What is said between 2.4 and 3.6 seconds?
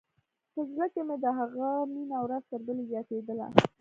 تر بلې زياتېدله.